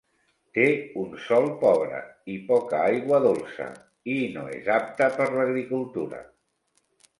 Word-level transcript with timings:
Té 0.57 0.63
un 1.01 1.11
sòl 1.25 1.45
pobre 1.63 1.99
i 2.37 2.37
poca 2.47 2.81
agua 2.95 3.21
dolça, 3.27 3.69
i 4.15 4.17
no 4.39 4.49
és 4.57 4.73
apte 4.79 5.13
per 5.21 5.31
l'agricultura. 5.39 6.27